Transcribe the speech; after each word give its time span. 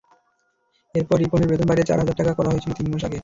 এরপর 0.95 1.17
রিপনের 1.17 1.49
বেতন 1.49 1.67
বাড়িয়ে 1.69 1.89
চার 1.89 1.99
হাজার 2.01 2.17
টাকা 2.19 2.33
করা 2.37 2.51
হয়েছিল 2.51 2.71
তিন 2.77 2.87
মাস 2.91 3.03
আগে। 3.07 3.19